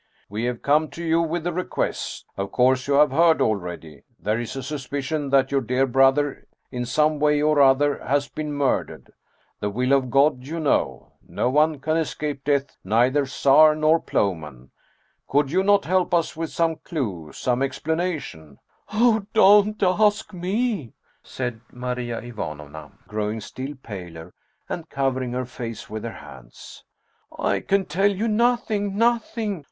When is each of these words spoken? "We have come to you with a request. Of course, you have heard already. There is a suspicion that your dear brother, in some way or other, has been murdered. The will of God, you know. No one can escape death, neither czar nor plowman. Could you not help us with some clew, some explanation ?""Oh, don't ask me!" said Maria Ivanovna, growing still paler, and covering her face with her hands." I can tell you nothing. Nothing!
"We 0.31 0.45
have 0.45 0.63
come 0.63 0.87
to 0.97 1.03
you 1.03 1.21
with 1.21 1.45
a 1.45 1.53
request. 1.53 2.25
Of 2.35 2.51
course, 2.51 2.87
you 2.87 2.95
have 2.95 3.11
heard 3.11 3.39
already. 3.39 4.01
There 4.19 4.39
is 4.39 4.55
a 4.55 4.63
suspicion 4.63 5.29
that 5.29 5.51
your 5.51 5.61
dear 5.61 5.85
brother, 5.85 6.47
in 6.71 6.87
some 6.87 7.19
way 7.19 7.39
or 7.39 7.61
other, 7.61 7.99
has 7.99 8.27
been 8.27 8.51
murdered. 8.51 9.11
The 9.59 9.69
will 9.69 9.93
of 9.93 10.09
God, 10.09 10.47
you 10.47 10.59
know. 10.59 11.11
No 11.27 11.51
one 11.51 11.77
can 11.79 11.97
escape 11.97 12.43
death, 12.43 12.77
neither 12.83 13.27
czar 13.27 13.75
nor 13.75 13.99
plowman. 13.99 14.71
Could 15.27 15.51
you 15.51 15.61
not 15.61 15.85
help 15.85 16.15
us 16.15 16.35
with 16.35 16.49
some 16.49 16.77
clew, 16.77 17.31
some 17.31 17.61
explanation 17.61 18.57
?""Oh, 18.91 19.27
don't 19.35 19.83
ask 19.83 20.33
me!" 20.33 20.93
said 21.23 21.61
Maria 21.71 22.17
Ivanovna, 22.21 22.91
growing 23.07 23.39
still 23.39 23.75
paler, 23.83 24.33
and 24.67 24.89
covering 24.89 25.33
her 25.33 25.45
face 25.45 25.91
with 25.91 26.03
her 26.03 26.13
hands." 26.25 26.83
I 27.37 27.59
can 27.59 27.85
tell 27.85 28.09
you 28.11 28.27
nothing. 28.27 28.97
Nothing! 28.97 29.59